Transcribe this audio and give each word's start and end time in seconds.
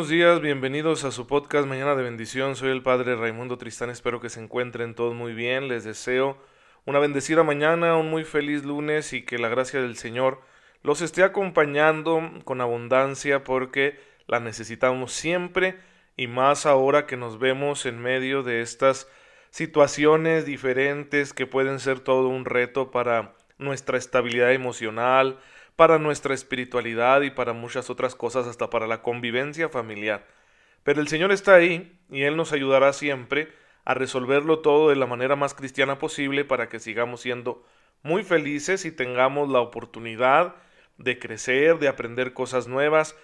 buenos 0.00 0.12
días, 0.12 0.40
bienvenidos 0.40 1.04
a 1.04 1.10
su 1.10 1.26
podcast 1.26 1.68
Mañana 1.68 1.94
de 1.94 2.02
Bendición. 2.02 2.56
Soy 2.56 2.70
el 2.70 2.82
Padre 2.82 3.16
Raimundo 3.16 3.58
Tristán, 3.58 3.90
espero 3.90 4.18
que 4.18 4.30
se 4.30 4.40
encuentren 4.42 4.94
todos 4.94 5.14
muy 5.14 5.34
bien. 5.34 5.68
Les 5.68 5.84
deseo 5.84 6.38
una 6.86 6.98
bendecida 6.98 7.42
mañana, 7.42 7.98
un 7.98 8.08
muy 8.08 8.24
feliz 8.24 8.64
lunes 8.64 9.12
y 9.12 9.26
que 9.26 9.36
la 9.36 9.50
gracia 9.50 9.82
del 9.82 9.98
Señor 9.98 10.40
los 10.82 11.02
esté 11.02 11.22
acompañando 11.22 12.30
con 12.44 12.62
abundancia 12.62 13.44
porque 13.44 14.00
la 14.26 14.40
necesitamos 14.40 15.12
siempre 15.12 15.76
y 16.16 16.28
más 16.28 16.64
ahora 16.64 17.04
que 17.04 17.18
nos 17.18 17.38
vemos 17.38 17.84
en 17.84 18.00
medio 18.00 18.42
de 18.42 18.62
estas 18.62 19.06
situaciones 19.50 20.46
diferentes 20.46 21.34
que 21.34 21.46
pueden 21.46 21.78
ser 21.78 22.00
todo 22.00 22.28
un 22.28 22.46
reto 22.46 22.90
para 22.90 23.34
nuestra 23.58 23.98
estabilidad 23.98 24.52
emocional, 24.52 25.38
para 25.80 25.98
nuestra 25.98 26.34
espiritualidad 26.34 27.22
y 27.22 27.30
para 27.30 27.54
muchas 27.54 27.88
otras 27.88 28.14
cosas, 28.14 28.46
hasta 28.46 28.68
para 28.68 28.86
la 28.86 29.00
convivencia 29.00 29.70
familiar. 29.70 30.26
Pero 30.82 31.00
el 31.00 31.08
Señor 31.08 31.32
está 31.32 31.54
ahí 31.54 31.98
y 32.10 32.24
Él 32.24 32.36
nos 32.36 32.52
ayudará 32.52 32.92
siempre 32.92 33.50
a 33.86 33.94
resolverlo 33.94 34.58
todo 34.58 34.90
de 34.90 34.96
la 34.96 35.06
manera 35.06 35.36
más 35.36 35.54
cristiana 35.54 35.98
posible 35.98 36.44
para 36.44 36.68
que 36.68 36.80
sigamos 36.80 37.22
siendo 37.22 37.64
muy 38.02 38.24
felices 38.24 38.84
y 38.84 38.92
tengamos 38.92 39.48
la 39.48 39.60
oportunidad 39.60 40.54
de 40.98 41.18
crecer, 41.18 41.78
de 41.78 41.88
aprender 41.88 42.34
cosas 42.34 42.68
nuevas, 42.68 43.16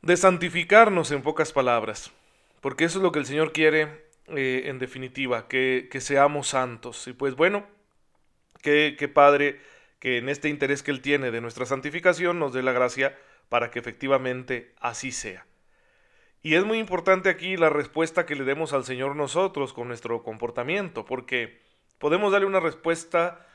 de 0.00 0.16
santificarnos 0.16 1.10
en 1.10 1.22
pocas 1.22 1.52
palabras, 1.52 2.12
porque 2.60 2.84
eso 2.84 3.00
es 3.00 3.02
lo 3.02 3.10
que 3.10 3.18
el 3.18 3.26
Señor 3.26 3.50
quiere 3.50 4.06
eh, 4.28 4.62
en 4.66 4.78
definitiva, 4.78 5.48
que, 5.48 5.88
que, 5.90 6.00
seamos 6.00 6.46
santos. 6.46 7.08
Y 7.08 7.14
pues 7.14 7.34
bueno, 7.34 7.66
qué, 8.62 8.94
qué 8.96 9.08
Padre 9.08 9.58
que 9.98 10.18
en 10.18 10.28
este 10.28 10.48
interés 10.48 10.82
que 10.82 10.90
Él 10.90 11.00
tiene 11.00 11.30
de 11.30 11.40
nuestra 11.40 11.66
santificación 11.66 12.38
nos 12.38 12.52
dé 12.52 12.62
la 12.62 12.72
gracia 12.72 13.16
para 13.48 13.70
que 13.70 13.78
efectivamente 13.78 14.74
así 14.80 15.12
sea. 15.12 15.46
Y 16.42 16.54
es 16.54 16.64
muy 16.64 16.78
importante 16.78 17.28
aquí 17.28 17.56
la 17.56 17.70
respuesta 17.70 18.24
que 18.24 18.36
le 18.36 18.44
demos 18.44 18.72
al 18.72 18.84
Señor 18.84 19.16
nosotros 19.16 19.72
con 19.72 19.88
nuestro 19.88 20.22
comportamiento, 20.22 21.04
porque 21.04 21.60
podemos 21.98 22.32
darle 22.32 22.46
una 22.46 22.60
respuesta 22.60 23.46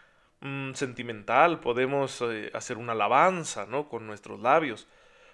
mm, 0.41 0.73
sentimental, 0.73 1.61
podemos 1.61 2.22
eh, 2.22 2.52
hacer 2.53 2.78
una 2.78 2.91
alabanza, 2.91 3.66
¿no? 3.66 3.88
Con 3.88 4.05
nuestros 4.05 4.41
labios. 4.41 4.88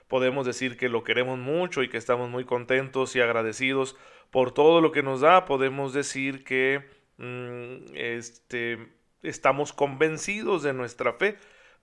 Podemos 0.07 0.45
decir 0.45 0.77
que 0.77 0.89
lo 0.89 1.03
queremos 1.03 1.39
mucho 1.39 1.83
y 1.83 1.89
que 1.89 1.97
estamos 1.97 2.29
muy 2.29 2.45
contentos 2.45 3.15
y 3.15 3.21
agradecidos 3.21 3.95
por 4.31 4.51
todo 4.53 4.81
lo 4.81 4.91
que 4.91 5.03
nos 5.03 5.21
da. 5.21 5.45
Podemos 5.45 5.93
decir 5.93 6.43
que 6.43 6.87
mm, 7.17 7.95
este, 7.95 8.98
estamos 9.23 9.73
convencidos 9.73 10.63
de 10.63 10.73
nuestra 10.73 11.13
fe, 11.13 11.37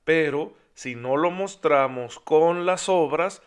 pero 0.05 0.55
si 0.75 0.95
no 0.95 1.17
lo 1.17 1.31
mostramos 1.31 2.19
con 2.19 2.67
las 2.67 2.89
obras, 2.89 3.42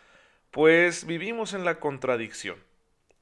pues 0.50 1.06
vivimos 1.06 1.54
en 1.54 1.64
la 1.64 1.78
contradicción. 1.80 2.58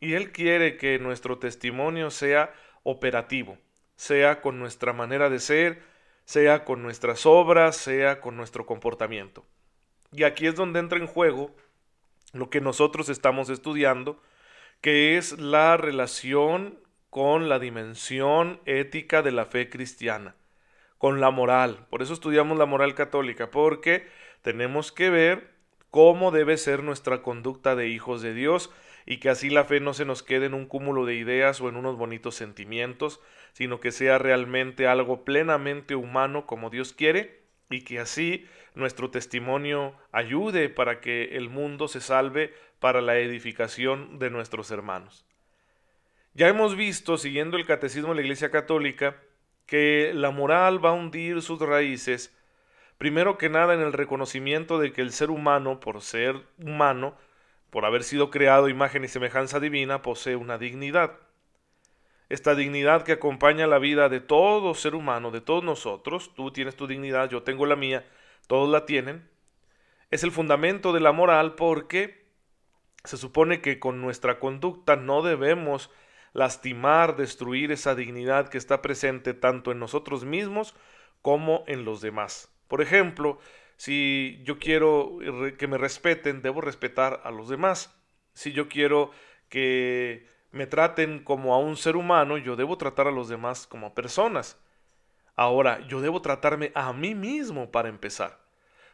Y 0.00 0.14
Él 0.14 0.32
quiere 0.32 0.76
que 0.76 0.98
nuestro 0.98 1.38
testimonio 1.38 2.10
sea 2.10 2.52
operativo, 2.84 3.58
sea 3.96 4.40
con 4.40 4.58
nuestra 4.58 4.92
manera 4.92 5.28
de 5.28 5.40
ser, 5.40 5.82
sea 6.24 6.64
con 6.64 6.82
nuestras 6.82 7.26
obras, 7.26 7.76
sea 7.76 8.20
con 8.20 8.36
nuestro 8.36 8.66
comportamiento. 8.66 9.44
Y 10.12 10.24
aquí 10.24 10.46
es 10.46 10.54
donde 10.54 10.80
entra 10.80 10.98
en 10.98 11.06
juego 11.06 11.54
lo 12.32 12.50
que 12.50 12.60
nosotros 12.60 13.08
estamos 13.08 13.50
estudiando, 13.50 14.22
que 14.80 15.18
es 15.18 15.38
la 15.38 15.76
relación 15.76 16.78
con 17.10 17.48
la 17.48 17.58
dimensión 17.58 18.60
ética 18.64 19.22
de 19.22 19.32
la 19.32 19.46
fe 19.46 19.68
cristiana 19.68 20.34
con 20.98 21.20
la 21.20 21.30
moral. 21.30 21.86
Por 21.90 22.02
eso 22.02 22.12
estudiamos 22.12 22.58
la 22.58 22.66
moral 22.66 22.94
católica, 22.94 23.50
porque 23.50 24.06
tenemos 24.42 24.92
que 24.92 25.10
ver 25.10 25.50
cómo 25.90 26.30
debe 26.30 26.58
ser 26.58 26.82
nuestra 26.82 27.22
conducta 27.22 27.74
de 27.74 27.88
hijos 27.88 28.20
de 28.20 28.34
Dios 28.34 28.70
y 29.06 29.18
que 29.18 29.30
así 29.30 29.48
la 29.48 29.64
fe 29.64 29.80
no 29.80 29.94
se 29.94 30.04
nos 30.04 30.22
quede 30.22 30.46
en 30.46 30.54
un 30.54 30.66
cúmulo 30.66 31.06
de 31.06 31.14
ideas 31.14 31.60
o 31.60 31.68
en 31.68 31.76
unos 31.76 31.96
bonitos 31.96 32.34
sentimientos, 32.34 33.20
sino 33.52 33.80
que 33.80 33.90
sea 33.90 34.18
realmente 34.18 34.86
algo 34.86 35.24
plenamente 35.24 35.94
humano 35.94 36.44
como 36.46 36.68
Dios 36.68 36.92
quiere 36.92 37.40
y 37.70 37.84
que 37.84 38.00
así 38.00 38.46
nuestro 38.74 39.10
testimonio 39.10 39.94
ayude 40.12 40.68
para 40.68 41.00
que 41.00 41.36
el 41.36 41.48
mundo 41.48 41.88
se 41.88 42.00
salve 42.00 42.52
para 42.80 43.00
la 43.00 43.18
edificación 43.18 44.18
de 44.18 44.30
nuestros 44.30 44.70
hermanos. 44.70 45.24
Ya 46.34 46.48
hemos 46.48 46.76
visto, 46.76 47.16
siguiendo 47.16 47.56
el 47.56 47.66
catecismo 47.66 48.10
de 48.10 48.16
la 48.16 48.20
Iglesia 48.20 48.50
Católica, 48.50 49.16
que 49.68 50.12
la 50.14 50.30
moral 50.30 50.82
va 50.82 50.90
a 50.90 50.94
hundir 50.94 51.42
sus 51.42 51.60
raíces, 51.60 52.34
primero 52.96 53.36
que 53.36 53.50
nada 53.50 53.74
en 53.74 53.80
el 53.80 53.92
reconocimiento 53.92 54.78
de 54.78 54.92
que 54.92 55.02
el 55.02 55.12
ser 55.12 55.30
humano, 55.30 55.78
por 55.78 56.00
ser 56.00 56.42
humano, 56.58 57.14
por 57.68 57.84
haber 57.84 58.02
sido 58.02 58.30
creado 58.30 58.70
imagen 58.70 59.04
y 59.04 59.08
semejanza 59.08 59.60
divina, 59.60 60.00
posee 60.00 60.36
una 60.36 60.56
dignidad. 60.56 61.18
Esta 62.30 62.54
dignidad 62.54 63.02
que 63.02 63.12
acompaña 63.12 63.66
la 63.66 63.78
vida 63.78 64.08
de 64.08 64.20
todo 64.20 64.72
ser 64.74 64.94
humano, 64.94 65.30
de 65.30 65.42
todos 65.42 65.62
nosotros, 65.62 66.34
tú 66.34 66.50
tienes 66.50 66.74
tu 66.74 66.86
dignidad, 66.86 67.28
yo 67.28 67.42
tengo 67.42 67.66
la 67.66 67.76
mía, 67.76 68.06
todos 68.46 68.70
la 68.70 68.86
tienen, 68.86 69.28
es 70.10 70.24
el 70.24 70.32
fundamento 70.32 70.94
de 70.94 71.00
la 71.00 71.12
moral 71.12 71.56
porque 71.56 72.26
se 73.04 73.18
supone 73.18 73.60
que 73.60 73.78
con 73.78 74.00
nuestra 74.00 74.38
conducta 74.38 74.96
no 74.96 75.20
debemos 75.20 75.90
lastimar, 76.38 77.16
destruir 77.16 77.72
esa 77.72 77.96
dignidad 77.96 78.48
que 78.48 78.58
está 78.58 78.80
presente 78.80 79.34
tanto 79.34 79.72
en 79.72 79.80
nosotros 79.80 80.24
mismos 80.24 80.74
como 81.20 81.64
en 81.66 81.84
los 81.84 82.00
demás. 82.00 82.48
Por 82.68 82.80
ejemplo, 82.80 83.40
si 83.76 84.40
yo 84.44 84.58
quiero 84.58 85.18
que 85.58 85.66
me 85.66 85.78
respeten, 85.78 86.40
debo 86.40 86.60
respetar 86.60 87.20
a 87.24 87.32
los 87.32 87.48
demás. 87.48 87.92
Si 88.34 88.52
yo 88.52 88.68
quiero 88.68 89.10
que 89.48 90.28
me 90.52 90.68
traten 90.68 91.24
como 91.24 91.54
a 91.54 91.58
un 91.58 91.76
ser 91.76 91.96
humano, 91.96 92.38
yo 92.38 92.54
debo 92.54 92.78
tratar 92.78 93.08
a 93.08 93.12
los 93.12 93.28
demás 93.28 93.66
como 93.66 93.94
personas. 93.94 94.60
Ahora, 95.34 95.86
yo 95.88 96.00
debo 96.00 96.22
tratarme 96.22 96.70
a 96.74 96.92
mí 96.92 97.16
mismo 97.16 97.72
para 97.72 97.88
empezar, 97.88 98.38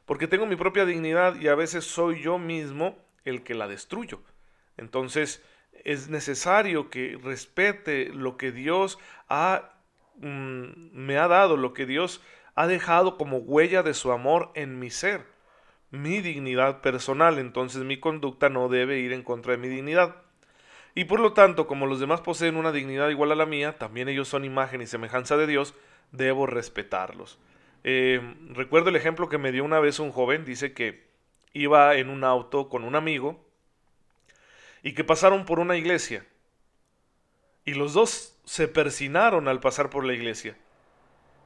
porque 0.07 0.29
tengo 0.29 0.47
mi 0.47 0.57
propia 0.57 0.87
dignidad 0.87 1.37
y 1.37 1.49
a 1.49 1.55
veces 1.55 1.85
soy 1.85 2.23
yo 2.23 2.39
mismo 2.39 2.97
el 3.25 3.43
que 3.43 3.55
la 3.55 3.69
destruyo. 3.69 4.23
Entonces, 4.77 5.43
es 5.85 6.09
necesario 6.09 6.91
que 6.91 7.19
respete 7.23 8.11
lo 8.13 8.37
que 8.37 8.53
Dios 8.53 8.99
ha, 9.29 9.73
mm, 10.17 10.93
me 10.93 11.19
ha 11.19 11.29
dado, 11.29 11.57
lo 11.57 11.73
que 11.73 11.87
Dios 11.87 12.23
ha 12.55 12.67
dejado 12.67 13.17
como 13.17 13.39
huella 13.39 13.83
de 13.83 13.95
su 13.95 14.13
amor 14.13 14.51
en 14.55 14.79
mi 14.79 14.91
ser, 14.91 15.27
mi 15.91 16.21
dignidad 16.21 16.81
personal. 16.81 17.39
Entonces 17.39 17.83
mi 17.83 17.99
conducta 17.99 18.49
no 18.49 18.69
debe 18.69 18.99
ir 18.99 19.13
en 19.13 19.23
contra 19.23 19.53
de 19.53 19.59
mi 19.59 19.69
dignidad. 19.69 20.17
Y 20.95 21.05
por 21.05 21.19
lo 21.21 21.33
tanto, 21.33 21.67
como 21.67 21.87
los 21.87 21.99
demás 21.99 22.21
poseen 22.21 22.57
una 22.57 22.71
dignidad 22.71 23.09
igual 23.11 23.33
a 23.33 23.37
la 23.37 23.47
mía, 23.47 23.79
también 23.79 24.09
ellos 24.09 24.29
son 24.29 24.45
imagen 24.45 24.81
y 24.81 24.87
semejanza 24.87 25.37
de 25.37 25.49
Dios, 25.49 25.75
debo 26.13 26.47
respetarlos. 26.47 27.39
Eh, 27.83 28.21
recuerdo 28.51 28.91
el 28.91 28.97
ejemplo 28.97 29.29
que 29.29 29.39
me 29.39 29.51
dio 29.51 29.65
una 29.65 29.81
vez 29.81 29.99
un 29.99 30.13
joven, 30.13 30.45
dice 30.45 30.73
que 30.73 31.05
iba 31.53 31.97
en 31.97 32.11
un 32.11 32.23
auto 32.23 32.69
con 32.69 32.85
un 32.85 32.95
amigo 32.95 33.44
y 34.85 34.93
que 34.93 35.03
pasaron 35.03 35.47
por 35.47 35.59
una 35.59 35.77
iglesia. 35.77 36.25
Y 37.65 37.73
los 37.73 37.95
dos 37.95 38.39
se 38.45 38.69
persinaron 38.69 39.49
al 39.49 39.59
pasar 39.59 39.89
por 39.89 40.05
la 40.05 40.13
iglesia. 40.13 40.57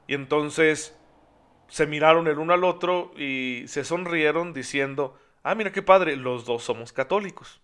Y 0.07 0.13
entonces 0.13 0.95
se 1.69 1.87
miraron 1.87 2.27
el 2.27 2.37
uno 2.37 2.53
al 2.53 2.65
otro 2.65 3.13
y 3.15 3.63
se 3.67 3.85
sonrieron 3.85 4.53
diciendo, 4.53 5.17
ah, 5.41 5.55
mira 5.55 5.71
qué 5.71 5.81
padre, 5.81 6.17
los 6.17 6.45
dos 6.45 6.63
somos 6.63 6.91
católicos. 6.91 7.61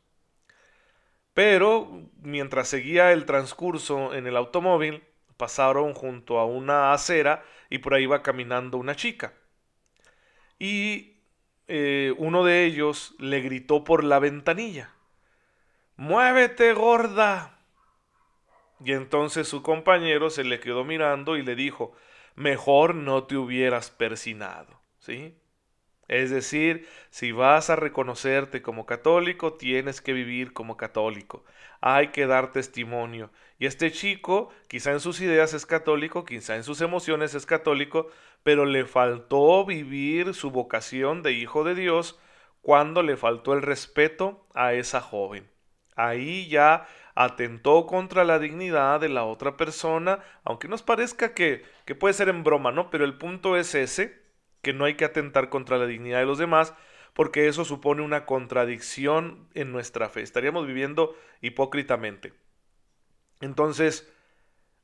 Pero 1.33 2.03
mientras 2.21 2.69
seguía 2.69 3.11
el 3.11 3.25
transcurso 3.25 4.13
en 4.13 4.27
el 4.27 4.37
automóvil, 4.37 5.03
pasaron 5.35 5.93
junto 5.93 6.39
a 6.39 6.45
una 6.45 6.93
acera 6.93 7.43
y 7.69 7.79
por 7.79 7.93
ahí 7.93 8.03
iba 8.03 8.23
caminando 8.23 8.77
una 8.77 8.95
chica. 8.95 9.33
Y 10.57 11.17
eh, 11.67 12.13
uno 12.17 12.45
de 12.45 12.63
ellos 12.63 13.13
le 13.19 13.41
gritó 13.41 13.83
por 13.83 14.05
la 14.05 14.19
ventanilla. 14.19 14.94
Muévete, 15.97 16.73
gorda. 16.73 17.59
Y 18.83 18.91
entonces 18.91 19.47
su 19.47 19.63
compañero 19.63 20.29
se 20.29 20.43
le 20.43 20.59
quedó 20.59 20.83
mirando 20.83 21.37
y 21.37 21.43
le 21.43 21.55
dijo, 21.55 21.93
mejor 22.35 22.95
no 22.95 23.23
te 23.23 23.37
hubieras 23.37 23.91
persinado. 23.91 24.81
¿Sí? 24.99 25.37
Es 26.07 26.29
decir, 26.29 26.87
si 27.09 27.31
vas 27.31 27.69
a 27.69 27.75
reconocerte 27.75 28.61
como 28.61 28.85
católico, 28.85 29.53
tienes 29.53 30.01
que 30.01 30.13
vivir 30.13 30.53
como 30.53 30.77
católico. 30.77 31.43
Hay 31.81 32.09
que 32.09 32.27
dar 32.27 32.51
testimonio. 32.51 33.31
Y 33.57 33.65
este 33.65 33.91
chico, 33.91 34.49
quizá 34.67 34.91
en 34.91 34.99
sus 34.99 35.21
ideas 35.21 35.53
es 35.53 35.65
católico, 35.65 36.25
quizá 36.25 36.55
en 36.55 36.63
sus 36.63 36.81
emociones 36.81 37.33
es 37.33 37.45
católico, 37.45 38.09
pero 38.43 38.65
le 38.65 38.85
faltó 38.85 39.65
vivir 39.65 40.33
su 40.33 40.51
vocación 40.51 41.23
de 41.23 41.31
hijo 41.31 41.63
de 41.63 41.73
Dios 41.73 42.19
cuando 42.61 43.01
le 43.01 43.17
faltó 43.17 43.53
el 43.53 43.61
respeto 43.61 44.45
a 44.53 44.73
esa 44.73 45.01
joven. 45.01 45.49
Ahí 45.95 46.47
ya 46.47 46.87
atentó 47.15 47.85
contra 47.85 48.25
la 48.25 48.39
dignidad 48.39 48.99
de 48.99 49.09
la 49.09 49.23
otra 49.23 49.55
persona, 49.55 50.19
aunque 50.43 50.67
nos 50.67 50.83
parezca 50.83 51.33
que, 51.33 51.63
puede 51.97 52.13
ser 52.13 52.29
en 52.29 52.43
broma, 52.43 52.71
¿no? 52.71 52.89
Pero 52.89 53.05
el 53.05 53.17
punto 53.17 53.55
es 53.55 53.73
ese, 53.73 54.21
que 54.61 54.73
no 54.73 54.85
hay 54.85 54.95
que 54.95 55.05
atentar 55.05 55.49
contra 55.49 55.77
la 55.77 55.85
dignidad 55.85 56.19
de 56.19 56.25
los 56.25 56.37
demás, 56.37 56.73
porque 57.13 57.47
eso 57.47 57.63
supone 57.63 58.01
una 58.01 58.25
contradicción 58.25 59.47
en 59.53 59.71
nuestra 59.71 60.09
fe. 60.09 60.21
Estaríamos 60.21 60.67
viviendo 60.67 61.15
hipócritamente. 61.41 62.33
Entonces, 63.39 64.11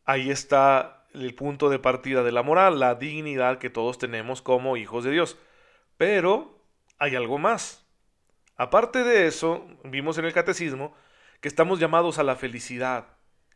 ahí 0.05 0.29
está 0.29 1.05
el 1.13 1.35
punto 1.35 1.69
de 1.69 1.79
partida 1.79 2.23
de 2.23 2.31
la 2.31 2.43
moral, 2.43 2.79
la 2.79 2.95
dignidad 2.95 3.57
que 3.57 3.69
todos 3.69 3.97
tenemos 3.97 4.41
como 4.41 4.77
hijos 4.77 5.03
de 5.03 5.11
Dios. 5.11 5.37
Pero 5.97 6.63
hay 6.97 7.15
algo 7.15 7.37
más. 7.37 7.80
Aparte 8.61 9.03
de 9.03 9.25
eso, 9.25 9.67
vimos 9.83 10.19
en 10.19 10.25
el 10.25 10.33
catecismo 10.33 10.95
que 11.39 11.47
estamos 11.47 11.79
llamados 11.79 12.19
a 12.19 12.23
la 12.23 12.35
felicidad, 12.35 13.07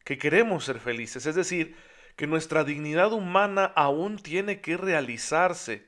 que 0.03 0.17
queremos 0.17 0.65
ser 0.65 0.79
felices, 0.79 1.27
es 1.27 1.35
decir, 1.35 1.75
que 2.15 2.25
nuestra 2.25 2.63
dignidad 2.63 3.13
humana 3.13 3.65
aún 3.75 4.17
tiene 4.17 4.61
que 4.61 4.77
realizarse. 4.77 5.85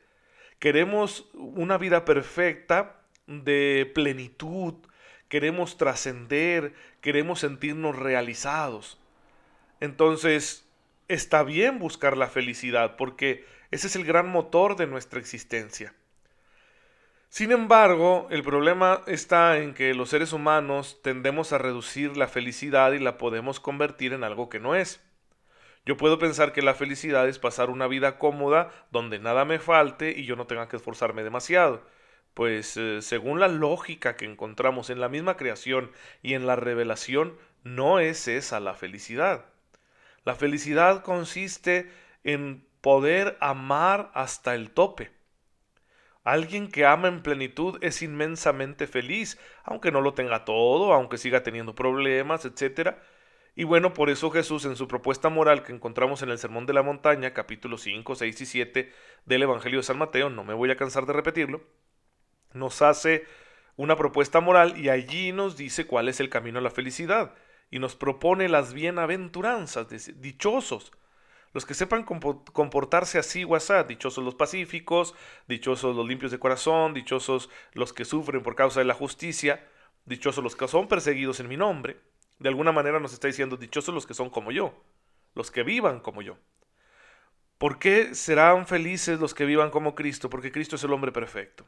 Queremos 0.59 1.31
una 1.33 1.79
vida 1.79 2.05
perfecta 2.05 3.01
de 3.25 3.91
plenitud, 3.95 4.75
queremos 5.29 5.77
trascender, 5.77 6.75
queremos 7.01 7.39
sentirnos 7.39 7.95
realizados. 7.95 8.99
Entonces, 9.79 10.69
está 11.07 11.41
bien 11.41 11.79
buscar 11.79 12.17
la 12.17 12.27
felicidad 12.27 12.95
porque 12.97 13.47
ese 13.71 13.87
es 13.87 13.95
el 13.95 14.05
gran 14.05 14.29
motor 14.29 14.75
de 14.75 14.85
nuestra 14.85 15.19
existencia. 15.19 15.95
Sin 17.29 17.51
embargo, 17.51 18.27
el 18.31 18.41
problema 18.41 19.01
está 19.05 19.57
en 19.57 19.73
que 19.73 19.93
los 19.93 20.09
seres 20.09 20.33
humanos 20.33 21.01
tendemos 21.03 21.51
a 21.51 21.57
reducir 21.57 22.17
la 22.17 22.27
felicidad 22.27 22.93
y 22.93 22.99
la 22.99 23.17
podemos 23.17 23.59
convertir 23.59 24.13
en 24.13 24.23
algo 24.23 24.49
que 24.49 24.59
no 24.59 24.75
es. 24.75 25.03
Yo 25.85 25.97
puedo 25.97 26.19
pensar 26.19 26.51
que 26.51 26.61
la 26.61 26.73
felicidad 26.73 27.27
es 27.27 27.39
pasar 27.39 27.69
una 27.69 27.87
vida 27.87 28.17
cómoda 28.17 28.71
donde 28.91 29.19
nada 29.19 29.45
me 29.45 29.59
falte 29.59 30.11
y 30.17 30.25
yo 30.25 30.35
no 30.35 30.47
tenga 30.47 30.67
que 30.67 30.77
esforzarme 30.77 31.23
demasiado. 31.23 31.81
Pues 32.33 32.75
eh, 32.77 33.01
según 33.01 33.39
la 33.39 33.47
lógica 33.47 34.15
que 34.15 34.25
encontramos 34.25 34.89
en 34.89 34.99
la 34.99 35.09
misma 35.09 35.37
creación 35.37 35.91
y 36.21 36.33
en 36.33 36.45
la 36.45 36.55
revelación, 36.55 37.37
no 37.63 37.99
es 37.99 38.27
esa 38.27 38.59
la 38.59 38.73
felicidad. 38.73 39.45
La 40.23 40.35
felicidad 40.35 41.03
consiste 41.03 41.89
en 42.23 42.65
poder 42.81 43.37
amar 43.39 44.11
hasta 44.13 44.55
el 44.55 44.71
tope. 44.71 45.16
Alguien 46.27 46.69
que 46.69 46.85
ama 46.85 47.07
en 47.07 47.23
plenitud 47.23 47.77
es 47.79 48.01
inmensamente 48.01 48.85
feliz, 48.85 49.39
aunque 49.63 49.93
no 49.93 50.01
lo 50.01 50.13
tenga 50.13 50.43
todo, 50.43 50.91
aunque 50.91 51.17
siga 51.17 51.41
teniendo 51.41 51.73
problemas, 51.73 52.43
etc. 52.43 52.97
Y 53.55 53.63
bueno, 53.63 53.93
por 53.93 54.09
eso 54.09 54.29
Jesús 54.29 54.65
en 54.65 54.75
su 54.75 54.89
propuesta 54.89 55.29
moral 55.29 55.63
que 55.63 55.71
encontramos 55.71 56.21
en 56.23 56.29
el 56.29 56.37
Sermón 56.37 56.65
de 56.65 56.73
la 56.73 56.83
Montaña, 56.83 57.33
capítulos 57.33 57.79
5, 57.83 58.15
6 58.15 58.41
y 58.41 58.45
7 58.45 58.93
del 59.25 59.43
Evangelio 59.43 59.79
de 59.79 59.83
San 59.83 59.97
Mateo, 59.97 60.29
no 60.29 60.43
me 60.43 60.53
voy 60.53 60.69
a 60.69 60.75
cansar 60.75 61.05
de 61.05 61.13
repetirlo, 61.13 61.61
nos 62.51 62.81
hace 62.81 63.23
una 63.77 63.95
propuesta 63.95 64.41
moral 64.41 64.77
y 64.77 64.89
allí 64.89 65.31
nos 65.31 65.55
dice 65.55 65.87
cuál 65.87 66.09
es 66.09 66.19
el 66.19 66.27
camino 66.27 66.59
a 66.59 66.61
la 66.61 66.71
felicidad 66.71 67.35
y 67.71 67.79
nos 67.79 67.95
propone 67.95 68.49
las 68.49 68.73
bienaventuranzas, 68.73 69.87
dichosos. 70.19 70.91
Los 71.53 71.65
que 71.65 71.73
sepan 71.73 72.03
comportarse 72.03 73.17
así, 73.17 73.45
WhatsApp, 73.45 73.87
dichosos 73.87 74.23
los 74.23 74.35
pacíficos, 74.35 75.15
dichosos 75.47 75.95
los 75.95 76.07
limpios 76.07 76.31
de 76.31 76.39
corazón, 76.39 76.93
dichosos 76.93 77.49
los 77.73 77.93
que 77.93 78.05
sufren 78.05 78.43
por 78.43 78.55
causa 78.55 78.79
de 78.79 78.85
la 78.85 78.93
justicia, 78.93 79.65
dichosos 80.05 80.43
los 80.43 80.55
que 80.55 80.67
son 80.67 80.87
perseguidos 80.87 81.39
en 81.39 81.47
mi 81.47 81.57
nombre. 81.57 81.99
De 82.39 82.49
alguna 82.49 82.71
manera 82.71 82.99
nos 82.99 83.13
está 83.13 83.27
diciendo, 83.27 83.57
dichosos 83.57 83.93
los 83.93 84.05
que 84.05 84.13
son 84.13 84.29
como 84.29 84.51
yo, 84.51 84.83
los 85.33 85.49
que 85.49 85.63
vivan 85.63 85.99
como 85.99 86.21
yo. 86.21 86.37
¿Por 87.57 87.79
qué 87.79 88.13
serán 88.13 88.67
felices 88.67 89.19
los 89.19 89.33
que 89.33 89.45
vivan 89.45 89.71
como 89.71 89.95
Cristo? 89.95 90.29
Porque 90.29 90.51
Cristo 90.51 90.75
es 90.75 90.83
el 90.83 90.93
hombre 90.93 91.11
perfecto. 91.11 91.65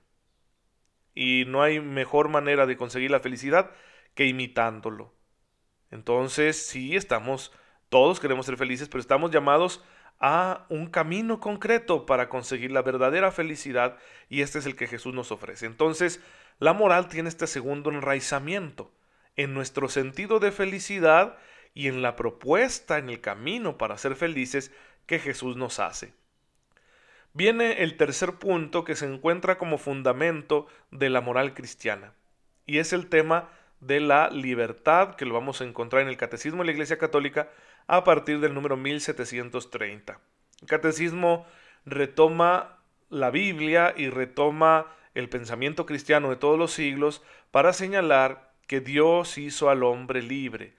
Y 1.16 1.46
no 1.48 1.64
hay 1.64 1.80
mejor 1.80 2.30
manera 2.30 2.68
de 2.68 2.78
conseguir 2.78 3.10
la 3.10 3.20
felicidad 3.20 3.72
que 4.14 4.26
imitándolo. 4.26 5.14
Entonces, 5.90 6.64
sí, 6.68 6.96
estamos, 6.96 7.52
todos 7.90 8.20
queremos 8.20 8.46
ser 8.46 8.58
felices, 8.58 8.88
pero 8.88 9.02
estamos 9.02 9.32
llamados 9.32 9.84
a 10.20 10.66
un 10.70 10.88
camino 10.88 11.40
concreto 11.40 12.06
para 12.06 12.30
conseguir 12.30 12.72
la 12.72 12.82
verdadera 12.82 13.32
felicidad 13.32 13.98
y 14.28 14.42
este 14.42 14.60
es 14.60 14.66
el 14.66 14.76
que 14.76 14.88
Jesús 14.88 15.14
nos 15.14 15.32
ofrece. 15.32 15.66
Entonces, 15.66 16.22
la 16.60 16.74
moral 16.74 17.08
tiene 17.08 17.30
este 17.30 17.48
segundo 17.48 17.90
enraizamiento 17.90 18.92
en 19.36 19.54
nuestro 19.54 19.88
sentido 19.88 20.40
de 20.40 20.52
felicidad 20.52 21.38
y 21.74 21.88
en 21.88 22.02
la 22.02 22.16
propuesta, 22.16 22.98
en 22.98 23.10
el 23.10 23.22
camino 23.22 23.78
para 23.78 23.98
ser 23.98 24.16
felices 24.16 24.72
que 25.06 25.20
Jesús 25.20 25.56
nos 25.56 25.80
hace. 25.80 26.14
Viene 27.34 27.84
el 27.84 27.96
tercer 27.96 28.34
punto 28.34 28.84
que 28.84 28.96
se 28.96 29.06
encuentra 29.06 29.58
como 29.58 29.78
fundamento 29.78 30.68
de 30.92 31.10
la 31.10 31.22
moral 31.22 31.54
cristiana 31.54 32.14
y 32.66 32.80
es 32.80 32.92
el 32.92 33.08
tema 33.08 33.50
de 33.80 34.02
la 34.02 34.30
libertad, 34.30 35.16
que 35.16 35.26
lo 35.26 35.34
vamos 35.34 35.62
a 35.62 35.64
encontrar 35.64 36.02
en 36.02 36.10
el 36.10 36.18
Catecismo 36.18 36.60
de 36.60 36.66
la 36.66 36.72
Iglesia 36.74 36.98
Católica 36.98 37.50
a 37.90 38.04
partir 38.04 38.40
del 38.40 38.54
número 38.54 38.78
1730. 38.78 40.22
El 40.62 40.68
Catecismo 40.68 41.48
retoma 41.86 42.84
la 43.10 43.32
Biblia 43.32 43.96
y 43.98 44.10
retoma 44.10 44.86
el 45.16 45.28
pensamiento 45.28 45.88
cristiano 45.88 46.30
de 46.30 46.36
todos 46.36 46.60
los 46.60 46.72
siglos 46.72 47.24
para 47.50 47.74
señalar 47.74 48.54
que 48.68 48.80
Dios 48.80 49.40
hizo 49.40 49.72
al 49.72 49.82
hombre 49.82 50.22
libre, 50.22 50.76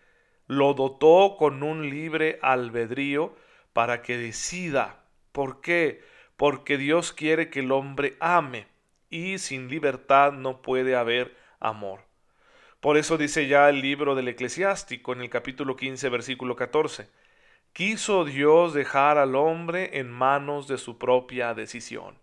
lo 0.46 0.72
dotó 0.74 1.34
con 1.36 1.64
un 1.64 1.90
libre 1.90 2.38
albedrío 2.42 3.34
para 3.72 4.02
que 4.02 4.16
decida. 4.16 5.04
¿Por 5.32 5.60
qué? 5.60 6.04
Porque 6.36 6.78
Dios 6.78 7.12
quiere 7.12 7.50
que 7.50 7.58
el 7.58 7.72
hombre 7.72 8.16
ame 8.20 8.68
y 9.08 9.38
sin 9.38 9.68
libertad 9.68 10.32
no 10.32 10.62
puede 10.62 10.94
haber 10.94 11.36
amor. 11.58 12.09
Por 12.80 12.96
eso 12.96 13.18
dice 13.18 13.46
ya 13.46 13.68
el 13.68 13.82
libro 13.82 14.14
del 14.14 14.28
eclesiástico 14.28 15.12
en 15.12 15.20
el 15.20 15.30
capítulo 15.30 15.76
15 15.76 16.08
versículo 16.08 16.56
14. 16.56 17.08
Quiso 17.72 18.24
Dios 18.24 18.72
dejar 18.72 19.18
al 19.18 19.36
hombre 19.36 19.98
en 19.98 20.10
manos 20.10 20.66
de 20.66 20.78
su 20.78 20.98
propia 20.98 21.54
decisión. 21.54 22.18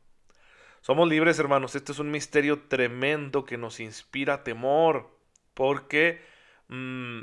Somos 0.81 1.07
libres, 1.07 1.38
hermanos. 1.39 1.75
Este 1.75 1.91
es 1.91 2.00
un 2.00 2.12
misterio 2.12 2.63
tremendo 2.67 3.46
que 3.46 3.58
nos 3.58 3.79
inspira 3.79 4.43
temor, 4.43 5.10
porque 5.53 6.22
mm, 6.70 7.22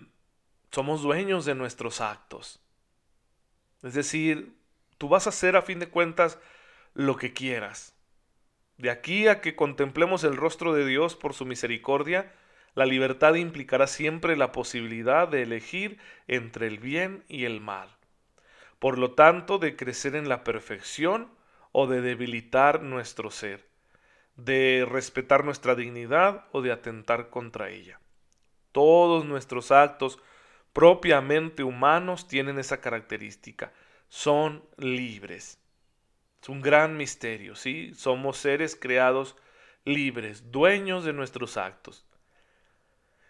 somos 0.71 1.03
dueños 1.03 1.45
de 1.45 1.55
nuestros 1.55 2.01
actos. 2.01 2.61
Es 3.83 3.95
decir, 3.95 4.55
tú 4.99 5.09
vas 5.09 5.27
a 5.27 5.31
hacer 5.31 5.57
a 5.57 5.63
fin 5.63 5.79
de 5.79 5.89
cuentas 5.89 6.39
lo 6.95 7.17
que 7.17 7.33
quieras. 7.33 7.95
De 8.79 8.91
aquí 8.91 9.29
a 9.29 9.41
que 9.41 9.57
contemplemos 9.57 10.25
el 10.25 10.37
rostro 10.37 10.73
de 10.73 10.87
Dios 10.87 11.17
por 11.17 11.35
su 11.35 11.45
misericordia, 11.45 12.33
la 12.75 12.87
libertad 12.87 13.35
implicará 13.35 13.87
siempre 13.87 14.37
la 14.37 14.53
posibilidad 14.53 15.29
de 15.29 15.43
elegir 15.43 15.99
entre 16.27 16.67
el 16.67 16.79
bien 16.79 17.25
y 17.29 17.45
el 17.45 17.61
mal. 17.61 17.89
Por 18.79 18.99
lo 18.99 19.13
tanto, 19.13 19.59
de 19.59 19.77
crecer 19.77 20.17
en 20.17 20.29
la 20.29 20.45
perfección 20.45 21.31
o 21.73 21.87
de 21.87 22.01
debilitar 22.01 22.83
nuestro 22.83 23.31
ser, 23.31 23.67
de 24.37 24.87
respetar 24.89 25.45
nuestra 25.45 25.75
dignidad 25.75 26.47
o 26.53 26.63
de 26.63 26.73
atentar 26.73 27.31
contra 27.31 27.71
ella. 27.71 28.01
Todos 28.73 29.25
nuestros 29.25 29.71
actos 29.71 30.19
propiamente 30.73 31.63
humanos 31.63 32.27
tienen 32.27 32.59
esa 32.59 32.81
característica, 32.81 33.73
son 34.09 34.65
libres. 34.77 35.61
Es 36.43 36.49
un 36.49 36.61
gran 36.61 36.97
misterio, 36.97 37.55
¿sí? 37.55 37.95
Somos 37.95 38.37
seres 38.37 38.77
creados 38.77 39.37
libres, 39.85 40.51
dueños 40.51 41.05
de 41.05 41.13
nuestros 41.13 41.57
actos. 41.57 42.05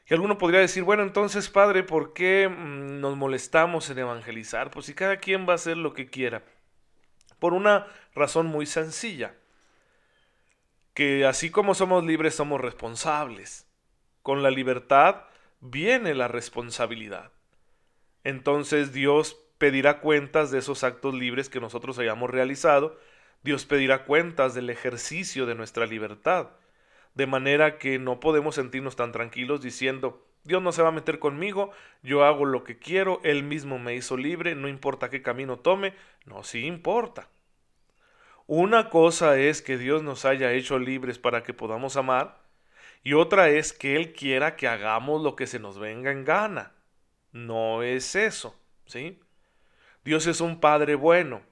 Y 0.06 0.12
alguno 0.12 0.36
podría 0.36 0.60
decir, 0.60 0.82
bueno, 0.82 1.02
entonces, 1.02 1.48
Padre, 1.48 1.82
¿por 1.82 2.12
qué 2.12 2.48
mm, 2.48 3.00
nos 3.00 3.16
molestamos 3.16 3.88
en 3.88 3.98
evangelizar? 3.98 4.70
Pues 4.70 4.86
si 4.86 4.94
cada 4.94 5.16
quien 5.16 5.48
va 5.48 5.52
a 5.52 5.56
hacer 5.56 5.76
lo 5.76 5.94
que 5.94 6.10
quiera. 6.10 6.42
Por 7.38 7.54
una 7.54 7.86
razón 8.14 8.46
muy 8.46 8.66
sencilla, 8.66 9.34
que 10.92 11.26
así 11.26 11.50
como 11.50 11.74
somos 11.74 12.04
libres, 12.04 12.34
somos 12.34 12.60
responsables. 12.60 13.66
Con 14.22 14.42
la 14.42 14.50
libertad 14.50 15.24
viene 15.60 16.14
la 16.14 16.28
responsabilidad. 16.28 17.32
Entonces 18.24 18.92
Dios 18.92 19.38
pedirá 19.58 20.00
cuentas 20.00 20.50
de 20.50 20.58
esos 20.58 20.84
actos 20.84 21.14
libres 21.14 21.48
que 21.48 21.60
nosotros 21.60 21.98
hayamos 21.98 22.30
realizado. 22.30 22.98
Dios 23.42 23.64
pedirá 23.64 24.04
cuentas 24.04 24.54
del 24.54 24.70
ejercicio 24.70 25.46
de 25.46 25.54
nuestra 25.54 25.86
libertad 25.86 26.50
de 27.14 27.26
manera 27.26 27.78
que 27.78 27.98
no 27.98 28.20
podemos 28.20 28.56
sentirnos 28.56 28.96
tan 28.96 29.12
tranquilos 29.12 29.62
diciendo, 29.62 30.26
Dios 30.42 30.62
no 30.62 30.72
se 30.72 30.82
va 30.82 30.88
a 30.88 30.92
meter 30.92 31.18
conmigo, 31.18 31.70
yo 32.02 32.24
hago 32.24 32.44
lo 32.44 32.64
que 32.64 32.78
quiero, 32.78 33.20
Él 33.24 33.42
mismo 33.42 33.78
me 33.78 33.94
hizo 33.94 34.16
libre, 34.16 34.54
no 34.54 34.68
importa 34.68 35.10
qué 35.10 35.22
camino 35.22 35.58
tome, 35.58 35.94
no, 36.26 36.42
sí 36.42 36.66
importa. 36.66 37.28
Una 38.46 38.90
cosa 38.90 39.38
es 39.38 39.62
que 39.62 39.78
Dios 39.78 40.02
nos 40.02 40.26
haya 40.26 40.52
hecho 40.52 40.78
libres 40.78 41.18
para 41.18 41.42
que 41.42 41.54
podamos 41.54 41.96
amar, 41.96 42.42
y 43.02 43.14
otra 43.14 43.48
es 43.48 43.72
que 43.72 43.96
Él 43.96 44.12
quiera 44.12 44.56
que 44.56 44.68
hagamos 44.68 45.22
lo 45.22 45.36
que 45.36 45.46
se 45.46 45.58
nos 45.58 45.78
venga 45.78 46.10
en 46.10 46.24
gana. 46.24 46.72
No 47.32 47.82
es 47.82 48.14
eso, 48.14 48.58
¿sí? 48.86 49.20
Dios 50.04 50.26
es 50.26 50.40
un 50.40 50.60
Padre 50.60 50.94
bueno. 50.94 51.42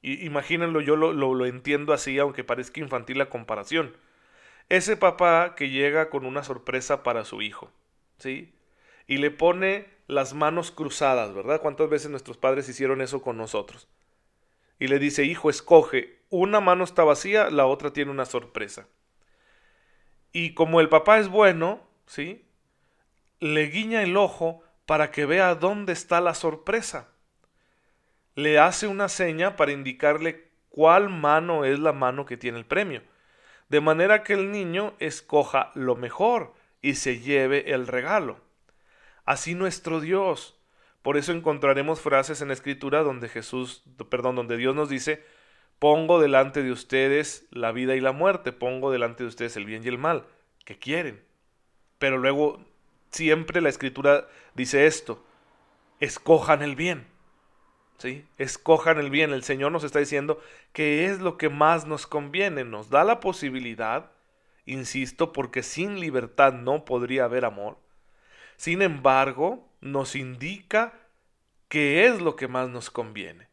Y 0.00 0.24
imagínenlo, 0.24 0.80
yo 0.80 0.96
lo, 0.96 1.12
lo 1.12 1.46
entiendo 1.46 1.92
así, 1.92 2.18
aunque 2.18 2.44
parezca 2.44 2.80
infantil 2.80 3.18
la 3.18 3.28
comparación. 3.28 3.94
Ese 4.68 4.96
papá 4.96 5.54
que 5.56 5.70
llega 5.70 6.10
con 6.10 6.26
una 6.26 6.42
sorpresa 6.42 7.02
para 7.02 7.24
su 7.24 7.42
hijo, 7.42 7.70
¿sí? 8.18 8.54
Y 9.06 9.18
le 9.18 9.30
pone 9.30 9.88
las 10.06 10.34
manos 10.34 10.70
cruzadas, 10.70 11.34
¿verdad? 11.34 11.60
¿Cuántas 11.60 11.88
veces 11.88 12.10
nuestros 12.10 12.36
padres 12.36 12.68
hicieron 12.68 13.00
eso 13.00 13.22
con 13.22 13.36
nosotros? 13.36 13.88
Y 14.78 14.88
le 14.88 14.98
dice, 14.98 15.24
hijo, 15.24 15.50
escoge, 15.50 16.18
una 16.30 16.60
mano 16.60 16.84
está 16.84 17.04
vacía, 17.04 17.50
la 17.50 17.66
otra 17.66 17.92
tiene 17.92 18.10
una 18.10 18.26
sorpresa. 18.26 18.86
Y 20.32 20.54
como 20.54 20.80
el 20.80 20.88
papá 20.88 21.18
es 21.18 21.28
bueno, 21.28 21.80
¿sí? 22.06 22.44
Le 23.40 23.66
guiña 23.66 24.02
el 24.02 24.16
ojo 24.16 24.62
para 24.84 25.10
que 25.10 25.26
vea 25.26 25.54
dónde 25.54 25.92
está 25.92 26.20
la 26.20 26.34
sorpresa. 26.34 27.08
Le 28.34 28.58
hace 28.58 28.86
una 28.86 29.08
seña 29.08 29.56
para 29.56 29.72
indicarle 29.72 30.48
cuál 30.68 31.08
mano 31.08 31.64
es 31.64 31.78
la 31.78 31.92
mano 31.92 32.24
que 32.24 32.36
tiene 32.36 32.58
el 32.58 32.66
premio. 32.66 33.02
De 33.68 33.80
manera 33.80 34.22
que 34.22 34.34
el 34.34 34.50
niño 34.50 34.94
escoja 34.98 35.70
lo 35.74 35.96
mejor 35.96 36.54
y 36.80 36.94
se 36.94 37.20
lleve 37.20 37.72
el 37.72 37.86
regalo. 37.86 38.40
Así 39.24 39.54
nuestro 39.54 40.00
Dios. 40.00 40.58
Por 41.02 41.16
eso 41.16 41.32
encontraremos 41.32 42.00
frases 42.00 42.40
en 42.40 42.48
la 42.48 42.54
escritura 42.54 43.02
donde 43.02 43.28
Jesús, 43.28 43.82
perdón, 44.10 44.36
donde 44.36 44.56
Dios 44.56 44.74
nos 44.74 44.88
dice, 44.88 45.24
pongo 45.78 46.20
delante 46.20 46.62
de 46.62 46.72
ustedes 46.72 47.46
la 47.50 47.72
vida 47.72 47.94
y 47.94 48.00
la 48.00 48.12
muerte, 48.12 48.52
pongo 48.52 48.90
delante 48.90 49.22
de 49.22 49.28
ustedes 49.28 49.56
el 49.56 49.64
bien 49.64 49.84
y 49.84 49.88
el 49.88 49.98
mal, 49.98 50.24
que 50.64 50.78
quieren. 50.78 51.22
Pero 51.98 52.18
luego 52.18 52.64
siempre 53.10 53.60
la 53.60 53.68
escritura 53.68 54.28
dice 54.54 54.86
esto, 54.86 55.24
escojan 56.00 56.62
el 56.62 56.74
bien. 56.76 57.06
¿Sí? 57.98 58.24
Escojan 58.38 58.98
el 58.98 59.10
bien. 59.10 59.32
El 59.32 59.42
Señor 59.42 59.72
nos 59.72 59.84
está 59.84 59.98
diciendo 59.98 60.40
que 60.72 61.06
es 61.06 61.20
lo 61.20 61.36
que 61.36 61.48
más 61.48 61.86
nos 61.86 62.06
conviene. 62.06 62.64
Nos 62.64 62.90
da 62.90 63.04
la 63.04 63.20
posibilidad, 63.20 64.12
insisto, 64.66 65.32
porque 65.32 65.62
sin 65.62 66.00
libertad 66.00 66.52
no 66.52 66.84
podría 66.84 67.24
haber 67.24 67.44
amor. 67.44 67.76
Sin 68.56 68.82
embargo, 68.82 69.68
nos 69.80 70.16
indica 70.16 70.94
qué 71.68 72.06
es 72.06 72.20
lo 72.20 72.36
que 72.36 72.48
más 72.48 72.68
nos 72.68 72.90
conviene. 72.90 73.48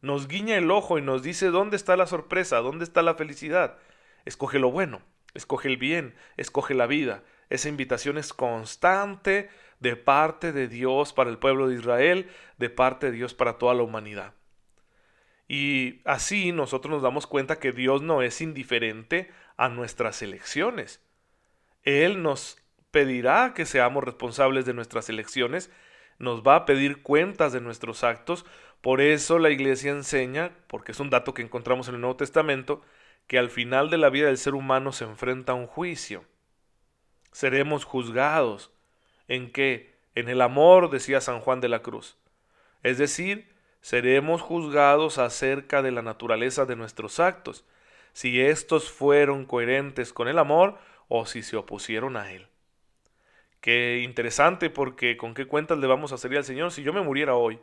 Nos 0.00 0.28
guiña 0.28 0.56
el 0.56 0.70
ojo 0.70 0.98
y 0.98 1.02
nos 1.02 1.22
dice 1.22 1.48
dónde 1.48 1.76
está 1.76 1.96
la 1.96 2.06
sorpresa, 2.06 2.58
dónde 2.58 2.84
está 2.84 3.02
la 3.02 3.14
felicidad. 3.14 3.78
Escoge 4.24 4.58
lo 4.58 4.70
bueno, 4.70 5.00
escoge 5.34 5.68
el 5.68 5.76
bien, 5.76 6.14
escoge 6.36 6.74
la 6.74 6.86
vida, 6.86 7.24
esa 7.50 7.68
invitación 7.68 8.18
es 8.18 8.32
constante 8.32 9.48
de 9.80 9.96
parte 9.96 10.52
de 10.52 10.68
Dios 10.68 11.12
para 11.12 11.30
el 11.30 11.38
pueblo 11.38 11.68
de 11.68 11.76
Israel, 11.76 12.28
de 12.58 12.70
parte 12.70 13.06
de 13.06 13.12
Dios 13.12 13.34
para 13.34 13.58
toda 13.58 13.74
la 13.74 13.82
humanidad. 13.82 14.34
Y 15.48 16.00
así 16.04 16.52
nosotros 16.52 16.92
nos 16.92 17.02
damos 17.02 17.26
cuenta 17.26 17.58
que 17.58 17.72
Dios 17.72 18.02
no 18.02 18.22
es 18.22 18.40
indiferente 18.40 19.30
a 19.56 19.68
nuestras 19.68 20.20
elecciones. 20.22 21.02
Él 21.82 22.22
nos 22.22 22.58
pedirá 22.90 23.54
que 23.54 23.64
seamos 23.64 24.04
responsables 24.04 24.66
de 24.66 24.74
nuestras 24.74 25.08
elecciones, 25.08 25.70
nos 26.18 26.42
va 26.42 26.56
a 26.56 26.66
pedir 26.66 27.02
cuentas 27.02 27.52
de 27.52 27.60
nuestros 27.60 28.04
actos, 28.04 28.44
por 28.80 29.00
eso 29.00 29.38
la 29.38 29.50
iglesia 29.50 29.90
enseña, 29.90 30.52
porque 30.66 30.92
es 30.92 31.00
un 31.00 31.10
dato 31.10 31.34
que 31.34 31.42
encontramos 31.42 31.88
en 31.88 31.94
el 31.94 32.00
Nuevo 32.00 32.16
Testamento, 32.16 32.82
que 33.26 33.38
al 33.38 33.50
final 33.50 33.90
de 33.90 33.98
la 33.98 34.10
vida 34.10 34.26
del 34.26 34.38
ser 34.38 34.54
humano 34.54 34.92
se 34.92 35.04
enfrenta 35.04 35.52
a 35.52 35.56
un 35.56 35.66
juicio 35.66 36.24
seremos 37.32 37.84
juzgados. 37.84 38.72
¿En 39.28 39.52
qué? 39.52 39.94
En 40.14 40.28
el 40.28 40.40
amor, 40.40 40.90
decía 40.90 41.20
San 41.20 41.40
Juan 41.40 41.60
de 41.60 41.68
la 41.68 41.82
Cruz. 41.82 42.16
Es 42.82 42.98
decir, 42.98 43.48
seremos 43.80 44.42
juzgados 44.42 45.18
acerca 45.18 45.82
de 45.82 45.92
la 45.92 46.02
naturaleza 46.02 46.64
de 46.64 46.76
nuestros 46.76 47.20
actos, 47.20 47.64
si 48.12 48.40
éstos 48.40 48.90
fueron 48.90 49.44
coherentes 49.44 50.12
con 50.12 50.28
el 50.28 50.38
amor 50.38 50.78
o 51.06 51.26
si 51.26 51.42
se 51.42 51.56
opusieron 51.56 52.16
a 52.16 52.32
él. 52.32 52.48
Qué 53.60 54.00
interesante 54.04 54.70
porque 54.70 55.16
con 55.16 55.34
qué 55.34 55.46
cuentas 55.46 55.78
le 55.78 55.86
vamos 55.86 56.12
a 56.12 56.18
salir 56.18 56.38
al 56.38 56.44
Señor 56.44 56.72
si 56.72 56.82
yo 56.82 56.92
me 56.92 57.02
muriera 57.02 57.34
hoy. 57.34 57.58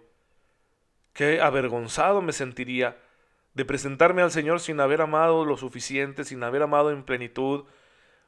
Qué 1.14 1.42
avergonzado 1.42 2.22
me 2.22 2.34
sentiría 2.34 2.98
de 3.54 3.66
presentarme 3.66 4.22
al 4.22 4.32
Señor 4.32 4.60
sin 4.60 4.82
haber 4.82 5.02
amado 5.02 5.46
lo 5.46 5.56
suficiente, 5.56 6.26
sin 6.26 6.44
haber 6.44 6.62
amado 6.62 6.92
en 6.92 7.04
plenitud, 7.04 7.66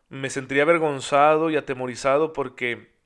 me 0.09 0.29
sentiría 0.29 0.63
avergonzado 0.63 1.49
y 1.49 1.57
atemorizado 1.57 2.31
porque 2.31 2.96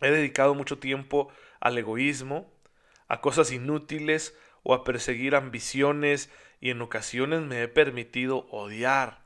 he 0.00 0.10
dedicado 0.10 0.54
mucho 0.54 0.78
tiempo 0.78 1.28
al 1.60 1.78
egoísmo, 1.78 2.52
a 3.08 3.20
cosas 3.20 3.52
inútiles 3.52 4.36
o 4.62 4.74
a 4.74 4.84
perseguir 4.84 5.34
ambiciones 5.34 6.30
y 6.60 6.70
en 6.70 6.80
ocasiones 6.82 7.42
me 7.42 7.62
he 7.62 7.68
permitido 7.68 8.46
odiar. 8.50 9.22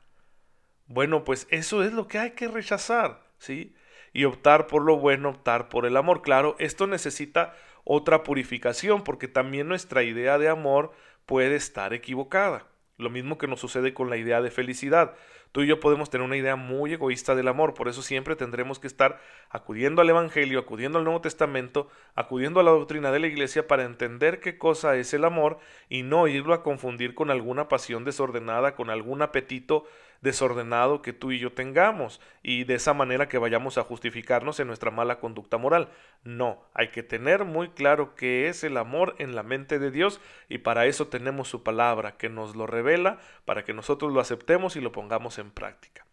Bueno, 0.87 1.23
pues 1.23 1.47
eso 1.51 1.83
es 1.83 1.93
lo 1.93 2.07
que 2.07 2.17
hay 2.17 2.31
que 2.31 2.47
rechazar, 2.47 3.23
¿sí? 3.37 3.75
Y 4.11 4.25
optar 4.25 4.67
por 4.67 4.83
lo 4.83 4.97
bueno, 4.97 5.29
optar 5.29 5.69
por 5.69 5.85
el 5.85 5.95
amor. 5.97 6.21
Claro, 6.21 6.55
esto 6.59 6.87
necesita 6.87 7.55
otra 7.83 8.23
purificación 8.23 9.03
porque 9.03 9.27
también 9.27 9.67
nuestra 9.67 10.03
idea 10.03 10.37
de 10.37 10.49
amor 10.49 10.91
puede 11.25 11.55
estar 11.55 11.93
equivocada. 11.93 12.67
Lo 12.97 13.09
mismo 13.09 13.37
que 13.37 13.47
nos 13.47 13.59
sucede 13.59 13.93
con 13.93 14.09
la 14.09 14.17
idea 14.17 14.41
de 14.41 14.51
felicidad. 14.51 15.15
Tú 15.51 15.63
y 15.63 15.67
yo 15.67 15.79
podemos 15.79 16.09
tener 16.11 16.25
una 16.25 16.37
idea 16.37 16.55
muy 16.55 16.93
egoísta 16.93 17.33
del 17.33 17.47
amor, 17.47 17.73
por 17.73 17.87
eso 17.87 18.03
siempre 18.03 18.35
tendremos 18.35 18.77
que 18.77 18.85
estar 18.85 19.19
acudiendo 19.49 20.01
al 20.01 20.09
Evangelio, 20.09 20.59
acudiendo 20.59 20.99
al 20.99 21.05
Nuevo 21.05 21.21
Testamento, 21.21 21.87
acudiendo 22.13 22.59
a 22.59 22.63
la 22.63 22.71
doctrina 22.71 23.11
de 23.11 23.19
la 23.19 23.27
Iglesia 23.27 23.67
para 23.67 23.83
entender 23.83 24.41
qué 24.41 24.59
cosa 24.59 24.95
es 24.95 25.13
el 25.13 25.25
amor 25.25 25.57
y 25.89 26.03
no 26.03 26.27
irlo 26.27 26.53
a 26.53 26.61
confundir 26.61 27.15
con 27.15 27.31
alguna 27.31 27.67
pasión 27.67 28.05
desordenada, 28.05 28.75
con 28.75 28.91
algún 28.91 29.23
apetito 29.23 29.85
desordenado 30.21 31.01
que 31.01 31.13
tú 31.13 31.31
y 31.31 31.39
yo 31.39 31.53
tengamos 31.53 32.19
y 32.43 32.63
de 32.65 32.75
esa 32.75 32.93
manera 32.93 33.29
que 33.29 33.37
vayamos 33.37 33.77
a 33.77 33.83
justificarnos 33.83 34.59
en 34.59 34.67
nuestra 34.67 34.91
mala 34.91 35.19
conducta 35.19 35.57
moral. 35.57 35.89
No, 36.23 36.63
hay 36.73 36.89
que 36.89 37.03
tener 37.03 37.45
muy 37.45 37.69
claro 37.69 38.15
qué 38.15 38.47
es 38.49 38.63
el 38.63 38.77
amor 38.77 39.15
en 39.19 39.35
la 39.35 39.43
mente 39.43 39.79
de 39.79 39.91
Dios 39.91 40.19
y 40.49 40.59
para 40.59 40.85
eso 40.85 41.07
tenemos 41.07 41.47
su 41.47 41.63
palabra 41.63 42.17
que 42.17 42.29
nos 42.29 42.55
lo 42.55 42.67
revela 42.67 43.19
para 43.45 43.63
que 43.63 43.73
nosotros 43.73 44.11
lo 44.11 44.19
aceptemos 44.19 44.75
y 44.75 44.81
lo 44.81 44.91
pongamos 44.91 45.39
en 45.39 45.51
práctica. 45.51 46.05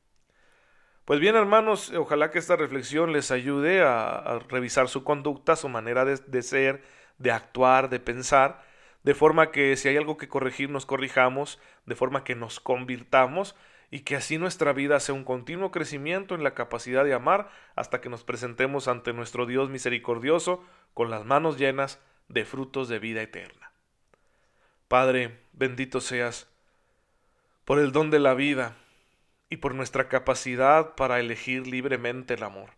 Pues 1.04 1.20
bien, 1.20 1.36
hermanos, 1.36 1.92
ojalá 1.92 2.32
que 2.32 2.40
esta 2.40 2.56
reflexión 2.56 3.12
les 3.12 3.30
ayude 3.30 3.82
a, 3.82 4.40
revisar 4.48 4.88
su 4.88 5.04
conducta, 5.04 5.54
su 5.54 5.68
manera 5.68 6.04
de 6.04 6.42
ser, 6.42 6.82
de 7.18 7.30
actuar, 7.30 7.90
de 7.90 8.00
pensar, 8.00 8.64
de 9.04 9.14
forma 9.14 9.52
que 9.52 9.76
si 9.76 9.88
hay 9.88 9.96
algo 9.96 10.16
que 10.16 10.26
corregir, 10.28 10.68
nos 10.68 10.84
corrijamos, 10.84 11.60
de 11.86 11.94
forma 11.94 12.24
que 12.24 12.34
nos 12.34 12.58
convirtamos 12.58 13.54
y 13.90 14.00
que 14.00 14.16
así 14.16 14.38
nuestra 14.38 14.72
vida 14.72 14.98
sea 15.00 15.14
un 15.14 15.24
continuo 15.24 15.70
crecimiento 15.70 16.34
en 16.34 16.42
la 16.42 16.54
capacidad 16.54 17.04
de 17.04 17.14
amar 17.14 17.50
hasta 17.74 18.00
que 18.00 18.08
nos 18.08 18.24
presentemos 18.24 18.88
ante 18.88 19.12
nuestro 19.12 19.46
Dios 19.46 19.70
misericordioso 19.70 20.64
con 20.94 21.10
las 21.10 21.24
manos 21.24 21.58
llenas 21.58 22.00
de 22.28 22.44
frutos 22.44 22.88
de 22.88 22.98
vida 22.98 23.22
eterna. 23.22 23.70
Padre, 24.88 25.38
bendito 25.52 26.00
seas 26.00 26.48
por 27.64 27.78
el 27.78 27.92
don 27.92 28.10
de 28.10 28.18
la 28.18 28.34
vida 28.34 28.76
y 29.50 29.58
por 29.58 29.74
nuestra 29.74 30.08
capacidad 30.08 30.94
para 30.94 31.20
elegir 31.20 31.66
libremente 31.66 32.34
el 32.34 32.42
amor. 32.42 32.70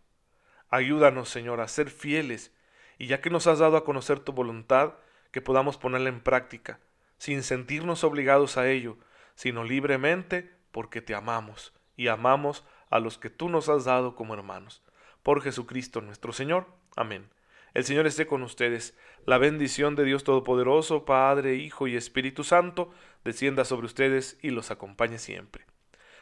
Ayúdanos, 0.69 1.29
Señor, 1.29 1.61
a 1.61 1.67
ser 1.67 1.89
fieles 1.89 2.51
y 2.97 3.07
ya 3.07 3.21
que 3.21 3.29
nos 3.29 3.47
has 3.47 3.59
dado 3.59 3.77
a 3.77 3.85
conocer 3.85 4.19
tu 4.19 4.33
voluntad, 4.33 4.93
que 5.31 5.41
podamos 5.41 5.77
ponerla 5.77 6.09
en 6.09 6.21
práctica, 6.21 6.79
sin 7.17 7.43
sentirnos 7.43 8.03
obligados 8.03 8.57
a 8.57 8.69
ello, 8.69 8.97
sino 9.35 9.63
libremente 9.63 10.58
porque 10.71 11.01
te 11.01 11.15
amamos 11.15 11.73
y 11.95 12.07
amamos 12.07 12.63
a 12.89 12.99
los 12.99 13.17
que 13.17 13.29
tú 13.29 13.49
nos 13.49 13.69
has 13.69 13.85
dado 13.85 14.15
como 14.15 14.33
hermanos. 14.33 14.83
Por 15.23 15.41
Jesucristo 15.41 16.01
nuestro 16.01 16.33
Señor. 16.33 16.67
Amén. 16.95 17.29
El 17.73 17.83
Señor 17.83 18.07
esté 18.07 18.25
con 18.25 18.41
ustedes. 18.41 18.97
La 19.25 19.37
bendición 19.37 19.95
de 19.95 20.05
Dios 20.05 20.23
Todopoderoso, 20.23 21.05
Padre, 21.05 21.55
Hijo 21.55 21.87
y 21.87 21.95
Espíritu 21.95 22.43
Santo, 22.43 22.91
descienda 23.23 23.65
sobre 23.65 23.85
ustedes 23.85 24.37
y 24.41 24.49
los 24.49 24.71
acompañe 24.71 25.19
siempre. 25.19 25.65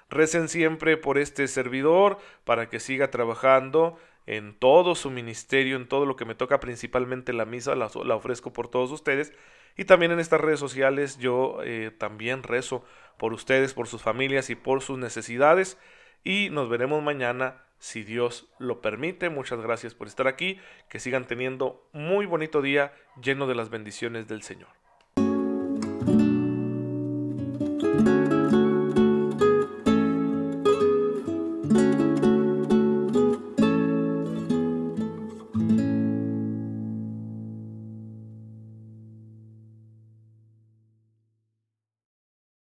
Recen 0.09 0.49
siempre 0.49 0.97
por 0.97 1.17
este 1.17 1.47
servidor 1.47 2.17
para 2.43 2.69
que 2.69 2.79
siga 2.79 3.11
trabajando 3.11 3.97
en 4.25 4.53
todo 4.57 4.95
su 4.95 5.09
ministerio, 5.09 5.77
en 5.77 5.87
todo 5.87 6.05
lo 6.05 6.15
que 6.15 6.25
me 6.25 6.35
toca, 6.35 6.59
principalmente 6.59 7.33
la 7.33 7.45
misa, 7.45 7.75
la, 7.75 7.87
ofrezco 7.87 8.51
por 8.51 8.67
todos 8.67 8.91
ustedes. 8.91 9.33
Y 9.77 9.85
también 9.85 10.11
en 10.11 10.19
estas 10.19 10.41
redes 10.41 10.59
sociales 10.59 11.17
yo 11.19 11.59
eh, 11.63 11.91
también 11.97 12.43
rezo 12.43 12.83
por 13.17 13.33
ustedes, 13.33 13.73
por 13.73 13.87
sus 13.87 14.01
familias 14.01 14.49
y 14.49 14.55
por 14.55 14.81
sus 14.81 14.97
necesidades. 14.97 15.77
Y 16.23 16.49
nos 16.49 16.67
veremos 16.67 17.03
mañana 17.03 17.63
si 17.79 18.03
Dios 18.03 18.49
lo 18.57 18.81
permite. 18.81 19.29
Muchas 19.29 19.61
gracias 19.61 19.93
por 19.93 20.07
estar 20.07 20.27
aquí. 20.27 20.59
Que 20.89 20.99
sigan 20.99 21.25
teniendo 21.25 21.87
muy 21.93 22.25
bonito 22.25 22.61
día 22.61 22.93
lleno 23.21 23.47
de 23.47 23.55
las 23.55 23.69
bendiciones 23.69 24.27
del 24.27 24.41
Señor. 24.41 24.69